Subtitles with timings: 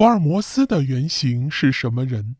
[0.00, 2.36] 福尔摩斯的原型是什么人？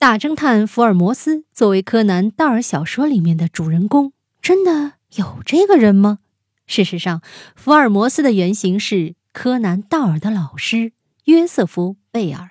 [0.00, 4.12] 大侦探福尔摩斯作为柯南·道尔小说里面的主人公，
[4.42, 6.18] 真的有这个人吗？
[6.66, 7.22] 事实上，
[7.54, 10.90] 福尔摩斯的原型是柯南·道尔的老师
[11.26, 12.50] 约瑟夫·贝尔。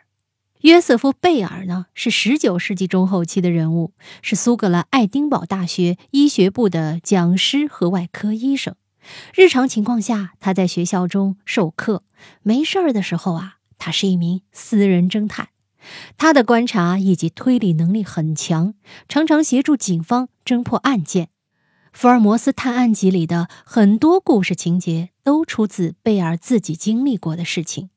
[0.61, 3.91] 约瑟夫·贝尔呢，是19世纪中后期的人物，
[4.21, 8.73] 是苏格兰爱丁堡大学医学部的讲师和外科医生。
[9.33, 12.03] 日常情况下，他在学校中授课；
[12.41, 15.49] 没事儿的时候啊，他是一名私人侦探。
[16.17, 18.73] 他的观察以及推理能力很强，
[19.09, 21.25] 常常协助警方侦破案件。
[21.91, 27.89] 《福尔摩斯探案集》里的很多故事情节都出自贝尔自己经历过的事情。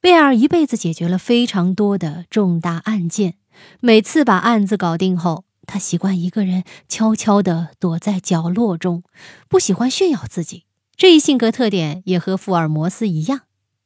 [0.00, 3.34] 贝尔一辈子解决了非常多的重大案件，
[3.80, 9.02] 每次把案子搞定后，他习惯一个人悄悄地躲在角落中，
[9.48, 10.64] 不喜欢炫耀自己。
[10.96, 13.42] 这一性格特点也和福尔摩斯一样。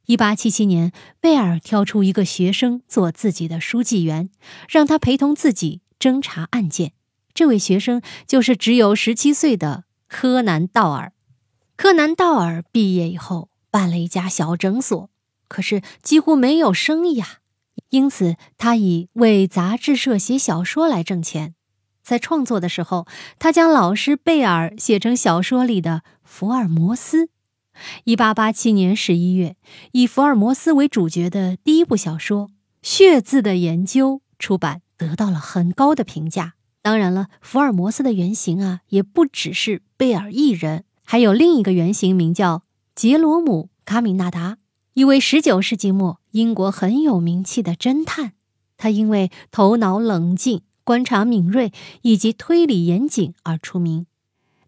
[0.06, 4.30] 一八七七年，贝尔挑出一个学生做自己的书记员，
[4.68, 6.92] 让他陪同自己侦查案件。
[7.34, 11.12] 这位学生就是只有十七岁的柯南·道尔。
[11.76, 15.10] 柯南·道尔毕业以后办了一家小诊所。
[15.46, 17.38] 可是几乎没有生意啊，
[17.88, 21.54] 因此他以为杂志社写小说来挣钱。
[22.08, 23.06] 在创作的时候，
[23.38, 27.28] 他将老师贝尔写成小说里的福尔摩斯。
[28.04, 29.56] 一八八七年十一月，
[29.92, 32.46] 以福尔摩斯为主角的第一部小说
[32.80, 36.54] 《血字的研究》出版，得到了很高的评价。
[36.80, 42.62] 当然了，福尔摩斯的原型啊，也不只是贝尔一人，还有另一个原型，名叫
[42.94, 44.56] 杰罗姆·卡米纳达。
[44.94, 48.32] 一位十九世纪末英国很有名气的侦探，
[48.78, 54.06] 他因为头脑冷静、观察敏锐以及推理严谨而出名。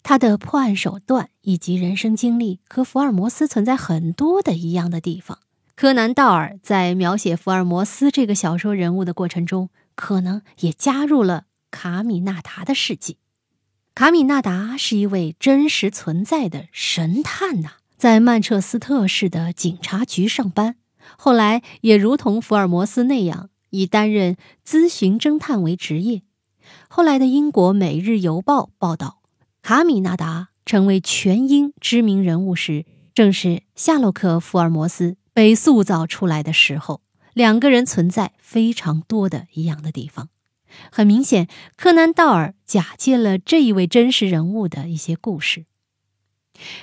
[0.02, 5.38] 他的破案手段以及人生经历和福尔摩斯存在很多的一样的地方。
[5.74, 13.16] 柯南·道尔在描写福尔摩斯这个小说人物的过程中，可能也加入了卡米纳达的事迹。
[13.94, 17.76] 卡米纳达是一位真实存在的神探呐。
[17.96, 20.76] 在曼彻斯特市的警察局上班，
[21.18, 24.36] 后来也如同福尔摩斯那样，以担任
[24.66, 26.22] 咨询侦探为职业。
[26.88, 29.22] 后来的英国《每日邮报》报道，
[29.62, 37.00] 卡米纳达成为全英知名人物时，正是夏洛克·福尔摩斯被塑造出来的时候。
[37.32, 40.28] 两个人存在非常多的一样的地方。
[40.90, 45.64] 很明显，柯南·道尔假借了这一位真实人物的一些故事。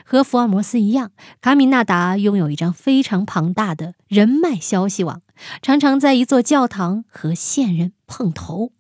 [0.06, 1.12] 和福尔摩斯一样，
[1.42, 5.22] 卡米纳达拥有一张非常庞大的人脉消息网，
[5.62, 8.74] 常常在一座教堂和线人碰头。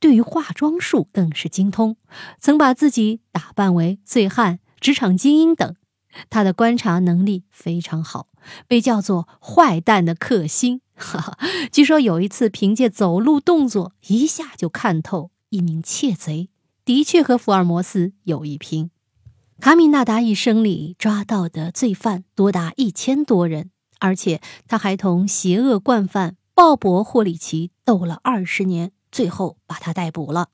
[0.00, 1.96] 对于化妆术更是精通，
[2.40, 5.76] 曾把自己打扮为醉汉、职场精英等。
[6.30, 8.28] 他的观察能力非常好，
[8.66, 10.80] 被叫做“坏蛋的克星”。
[10.96, 11.38] 哈哈，
[11.70, 16.48] 据说有一次凭借走路动作一下就看透一名窃贼，
[16.84, 18.90] 的确和福尔摩斯有一拼。
[19.60, 30.50] 卡米纳达一生里抓到的罪犯多达一千多人，而且他还同邪恶惯犯鲍勃·霍里奇斗了二十年，最后把他逮捕了。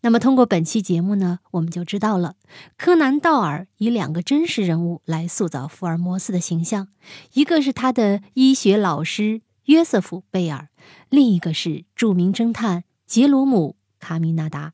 [0.00, 2.36] 那么，通过本期节目呢，我们就知道了
[2.78, 6.88] 柯南·道尔以两个真实人物来塑造福尔摩斯的形象，
[7.34, 10.70] 一个是他的医学老师约瑟夫·贝尔，
[11.10, 14.72] 另一个是著名侦探杰罗姆·卡米纳达。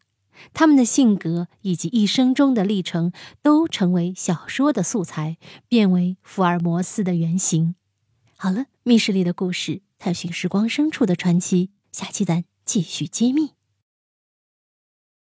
[0.52, 3.12] 他们的性格以及一生中的历程
[3.42, 7.74] 都成为小说的素材，变为福尔摩斯的原型。
[8.36, 13.53] 好了，密室里的故事，探寻时光深处的传奇，下期咱继续揭秘。